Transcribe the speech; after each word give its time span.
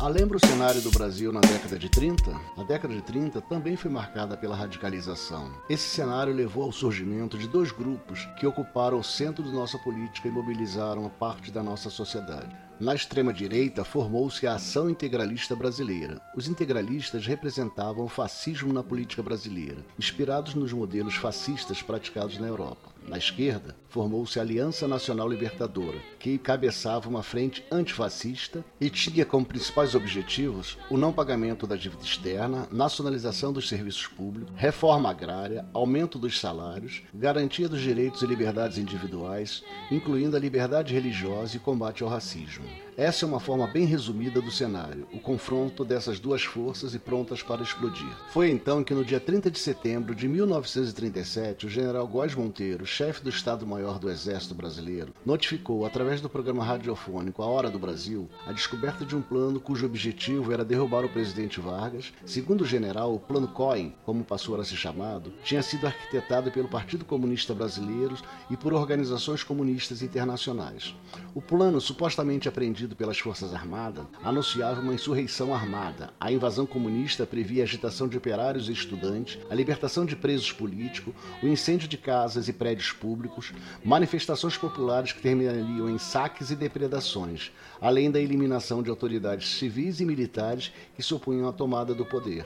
A 0.00 0.08
lembra 0.08 0.36
o 0.36 0.46
cenário 0.46 0.80
do 0.82 0.90
Brasil 0.90 1.32
na 1.32 1.40
década 1.40 1.78
de 1.78 1.88
30? 1.88 2.34
A 2.58 2.64
década 2.64 2.92
de 2.92 3.00
30 3.00 3.40
também 3.42 3.76
foi 3.76 3.88
marcada 3.88 4.36
pela 4.36 4.56
radicalização. 4.56 5.52
Esse 5.70 5.88
cenário 5.88 6.34
levou 6.34 6.64
ao 6.64 6.72
surgimento 6.72 7.38
de 7.38 7.46
dois 7.46 7.70
grupos 7.70 8.28
que 8.38 8.46
ocuparam 8.46 8.98
o 8.98 9.04
centro 9.04 9.44
da 9.44 9.52
nossa 9.52 9.78
política 9.78 10.26
e 10.26 10.32
mobilizaram 10.32 11.08
parte 11.08 11.52
da 11.52 11.62
nossa 11.62 11.90
sociedade. 11.90 12.54
Na 12.80 12.92
extrema-direita 12.92 13.84
formou-se 13.84 14.48
a 14.48 14.54
Ação 14.54 14.90
Integralista 14.90 15.54
Brasileira. 15.54 16.20
Os 16.34 16.48
integralistas 16.48 17.24
representavam 17.24 18.04
o 18.04 18.08
fascismo 18.08 18.72
na 18.72 18.82
política 18.82 19.22
brasileira, 19.22 19.78
inspirados 19.96 20.56
nos 20.56 20.72
modelos 20.72 21.14
fascistas 21.14 21.80
praticados 21.80 22.36
na 22.38 22.48
Europa. 22.48 22.92
Na 23.06 23.18
esquerda, 23.18 23.76
formou-se 23.90 24.38
a 24.38 24.42
Aliança 24.42 24.88
Nacional 24.88 25.28
Libertadora, 25.28 25.98
que 26.18 26.38
cabeçava 26.38 27.08
uma 27.08 27.22
frente 27.22 27.62
antifascista 27.70 28.64
e 28.80 28.88
tinha 28.88 29.26
como 29.26 29.44
principais 29.44 29.94
objetivos 29.94 30.78
o 30.90 30.96
não 30.96 31.12
pagamento 31.12 31.66
da 31.66 31.76
dívida 31.76 32.02
externa, 32.02 32.66
nacionalização 32.72 33.52
dos 33.52 33.68
serviços 33.68 34.06
públicos, 34.06 34.54
reforma 34.56 35.10
agrária, 35.10 35.66
aumento 35.74 36.18
dos 36.18 36.40
salários, 36.40 37.02
garantia 37.12 37.68
dos 37.68 37.82
direitos 37.82 38.22
e 38.22 38.26
liberdades 38.26 38.78
individuais, 38.78 39.62
incluindo 39.90 40.34
a 40.36 40.40
liberdade 40.40 40.94
religiosa 40.94 41.56
e 41.56 41.60
combate 41.60 42.02
ao 42.02 42.08
racismo. 42.08 42.63
Thank 42.64 42.76
you. 42.93 42.93
Essa 42.96 43.24
é 43.24 43.28
uma 43.28 43.40
forma 43.40 43.66
bem 43.66 43.86
resumida 43.86 44.40
do 44.40 44.52
cenário, 44.52 45.08
o 45.12 45.18
confronto 45.18 45.84
dessas 45.84 46.20
duas 46.20 46.44
forças 46.44 46.94
e 46.94 46.98
prontas 46.98 47.42
para 47.42 47.60
explodir. 47.60 48.06
Foi 48.30 48.48
então 48.48 48.84
que 48.84 48.94
no 48.94 49.04
dia 49.04 49.18
30 49.18 49.50
de 49.50 49.58
setembro 49.58 50.14
de 50.14 50.28
1937, 50.28 51.66
o 51.66 51.68
general 51.68 52.06
Góes 52.06 52.36
Monteiro, 52.36 52.86
chefe 52.86 53.20
do 53.20 53.30
Estado-Maior 53.30 53.98
do 53.98 54.08
Exército 54.08 54.54
Brasileiro, 54.54 55.12
notificou, 55.26 55.84
através 55.84 56.20
do 56.20 56.28
programa 56.28 56.62
radiofônico 56.62 57.42
A 57.42 57.46
Hora 57.46 57.68
do 57.68 57.80
Brasil, 57.80 58.28
a 58.46 58.52
descoberta 58.52 59.04
de 59.04 59.16
um 59.16 59.22
plano 59.22 59.58
cujo 59.58 59.86
objetivo 59.86 60.52
era 60.52 60.64
derrubar 60.64 61.04
o 61.04 61.08
presidente 61.08 61.58
Vargas. 61.58 62.12
Segundo 62.24 62.60
o 62.60 62.66
general, 62.66 63.12
o 63.12 63.18
Plano 63.18 63.48
Cohen, 63.48 63.92
como 64.06 64.22
passou 64.22 64.54
a 64.60 64.64
ser 64.64 64.76
chamado, 64.76 65.32
tinha 65.42 65.64
sido 65.64 65.88
arquitetado 65.88 66.52
pelo 66.52 66.68
Partido 66.68 67.04
Comunista 67.04 67.54
Brasileiro 67.54 68.16
e 68.48 68.56
por 68.56 68.72
organizações 68.72 69.42
comunistas 69.42 70.00
internacionais. 70.00 70.94
O 71.34 71.42
plano, 71.42 71.80
supostamente 71.80 72.48
apreendido 72.48 72.83
pelas 72.92 73.18
Forças 73.18 73.54
Armadas, 73.54 74.04
anunciava 74.22 74.80
uma 74.80 74.92
insurreição 74.92 75.54
armada. 75.54 76.10
A 76.18 76.32
invasão 76.32 76.66
comunista 76.66 77.24
previa 77.24 77.62
a 77.62 77.64
agitação 77.64 78.08
de 78.08 78.18
operários 78.18 78.68
e 78.68 78.72
estudantes, 78.72 79.38
a 79.48 79.54
libertação 79.54 80.04
de 80.04 80.16
presos 80.16 80.50
políticos, 80.50 81.14
o 81.40 81.46
incêndio 81.46 81.86
de 81.86 81.96
casas 81.96 82.48
e 82.48 82.52
prédios 82.52 82.92
públicos, 82.92 83.52
manifestações 83.84 84.56
populares 84.56 85.12
que 85.12 85.22
terminariam 85.22 85.88
em 85.88 85.98
saques 85.98 86.50
e 86.50 86.56
depredações, 86.56 87.52
além 87.80 88.10
da 88.10 88.20
eliminação 88.20 88.82
de 88.82 88.90
autoridades 88.90 89.56
civis 89.56 90.00
e 90.00 90.04
militares 90.04 90.72
que 90.96 91.02
se 91.02 91.14
opunham 91.14 91.48
à 91.48 91.52
tomada 91.52 91.94
do 91.94 92.04
poder. 92.04 92.44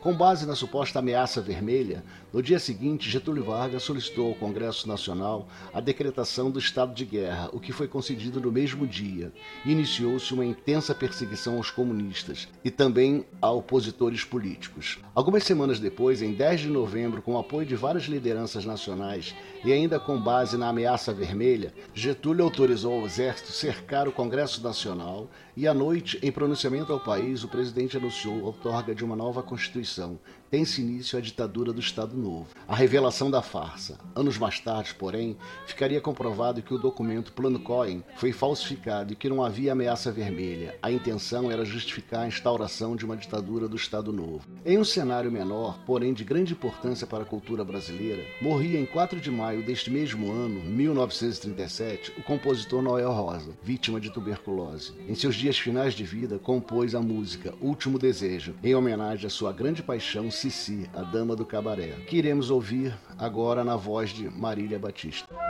Com 0.00 0.14
base 0.14 0.46
na 0.46 0.54
suposta 0.54 1.00
ameaça 1.00 1.40
vermelha, 1.40 2.04
no 2.32 2.40
dia 2.40 2.60
seguinte, 2.60 3.10
Getúlio 3.10 3.42
Vargas 3.42 3.82
solicitou 3.82 4.28
ao 4.28 4.34
Congresso 4.34 4.86
Nacional 4.86 5.48
a 5.74 5.80
decretação 5.80 6.52
do 6.52 6.58
estado 6.60 6.94
de 6.94 7.04
guerra, 7.04 7.50
o 7.52 7.58
que 7.58 7.72
foi 7.72 7.88
concedido 7.88 8.40
no 8.40 8.52
mesmo 8.52 8.86
dia. 8.86 9.32
Iniciou-se 9.66 10.32
uma 10.32 10.44
intensa 10.44 10.94
perseguição 10.94 11.56
aos 11.56 11.72
comunistas 11.72 12.46
e 12.64 12.70
também 12.70 13.24
a 13.42 13.50
opositores 13.50 14.22
políticos. 14.22 15.00
Algumas 15.16 15.42
semanas 15.42 15.80
depois, 15.80 16.22
em 16.22 16.32
10 16.32 16.60
de 16.60 16.68
novembro, 16.68 17.20
com 17.20 17.34
o 17.34 17.38
apoio 17.38 17.66
de 17.66 17.74
várias 17.74 18.04
lideranças 18.04 18.64
nacionais 18.64 19.34
e 19.64 19.72
ainda 19.72 19.98
com 19.98 20.20
base 20.20 20.56
na 20.56 20.68
ameaça 20.68 21.12
vermelha, 21.12 21.74
Getúlio 21.92 22.44
autorizou 22.44 23.00
ao 23.00 23.06
exército 23.06 23.50
cercar 23.50 24.06
o 24.06 24.12
Congresso 24.12 24.62
Nacional 24.62 25.28
e 25.56 25.66
à 25.66 25.74
noite, 25.74 26.20
em 26.22 26.30
pronunciamento 26.30 26.92
ao 26.92 27.00
país, 27.00 27.42
o 27.42 27.48
presidente 27.48 27.96
anunciou 27.96 28.38
a 28.42 28.46
outorga 28.46 28.94
de 28.94 29.04
uma 29.04 29.16
nova 29.16 29.42
Constituição, 29.42 29.87
são 29.90 30.18
tem-se 30.50 30.80
início 30.80 31.18
a 31.18 31.20
ditadura 31.20 31.72
do 31.72 31.80
Estado 31.80 32.16
Novo. 32.16 32.48
A 32.66 32.74
revelação 32.74 33.30
da 33.30 33.42
farsa. 33.42 33.98
Anos 34.14 34.38
mais 34.38 34.58
tarde, 34.60 34.94
porém, 34.94 35.36
ficaria 35.66 36.00
comprovado 36.00 36.62
que 36.62 36.72
o 36.72 36.78
documento 36.78 37.32
Plano 37.32 37.60
Cohen 37.60 38.02
foi 38.16 38.32
falsificado 38.32 39.12
e 39.12 39.16
que 39.16 39.28
não 39.28 39.44
havia 39.44 39.72
ameaça 39.72 40.10
vermelha. 40.10 40.76
A 40.82 40.90
intenção 40.90 41.50
era 41.50 41.64
justificar 41.64 42.22
a 42.22 42.28
instauração 42.28 42.96
de 42.96 43.04
uma 43.04 43.16
ditadura 43.16 43.68
do 43.68 43.76
Estado 43.76 44.12
Novo. 44.12 44.46
Em 44.64 44.78
um 44.78 44.84
cenário 44.84 45.30
menor, 45.30 45.78
porém 45.84 46.14
de 46.14 46.24
grande 46.24 46.52
importância 46.52 47.06
para 47.06 47.22
a 47.22 47.26
cultura 47.26 47.64
brasileira, 47.64 48.24
morria 48.40 48.80
em 48.80 48.86
4 48.86 49.20
de 49.20 49.30
maio 49.30 49.62
deste 49.62 49.90
mesmo 49.90 50.30
ano, 50.32 50.60
1937, 50.60 52.14
o 52.18 52.22
compositor 52.22 52.82
Noel 52.82 53.12
Rosa, 53.12 53.52
vítima 53.62 54.00
de 54.00 54.10
tuberculose. 54.10 54.92
Em 55.06 55.14
seus 55.14 55.34
dias 55.34 55.58
finais 55.58 55.94
de 55.94 56.04
vida, 56.04 56.38
compôs 56.38 56.94
a 56.94 57.00
música 57.00 57.54
Último 57.60 57.98
Desejo, 57.98 58.54
em 58.62 58.74
homenagem 58.74 59.26
à 59.26 59.30
sua 59.30 59.52
grande 59.52 59.82
paixão 59.82 60.30
Cici, 60.38 60.88
a 60.94 61.02
dama 61.02 61.34
do 61.34 61.44
cabaré, 61.44 61.88
que 62.06 62.16
iremos 62.16 62.48
ouvir 62.48 62.96
agora 63.18 63.64
na 63.64 63.74
voz 63.74 64.10
de 64.10 64.30
Marília 64.30 64.78
Batista. 64.78 65.47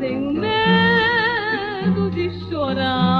Tenho 0.00 0.32
medo 0.32 2.10
de 2.10 2.30
chorar. 2.48 3.13